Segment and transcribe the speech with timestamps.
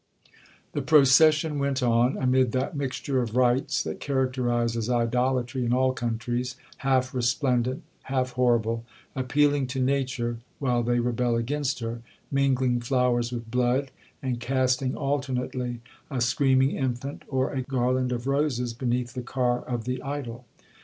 [0.71, 7.13] 'The procession went on, amid that mixture of rites that characterizes idolatry in all countries,—half
[7.13, 13.91] resplendent, half horrible—appealing to nature while they rebel against her—mingling flowers with blood,
[14.23, 19.83] and casting alternately a screaming infant, or a garland of roses, beneath the car of
[19.85, 20.45] the idol.